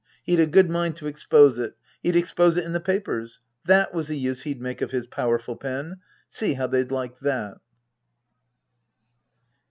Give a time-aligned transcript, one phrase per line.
[0.23, 1.75] He'd a good mind to expose it.
[2.01, 3.39] He'd expose it in the papers.
[3.67, 5.99] That was the use he'd make of his powerful pen.
[6.27, 7.57] See how they'd like that.